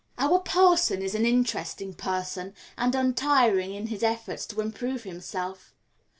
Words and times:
Our 0.17 0.39
parson 0.39 1.03
is 1.03 1.13
an 1.13 1.27
interesting 1.27 1.93
person, 1.93 2.55
and 2.75 2.95
untiring 2.95 3.75
in 3.75 3.85
his 3.85 4.01
efforts 4.01 4.47
to 4.47 4.59
improve 4.59 5.03
himself. 5.03 5.75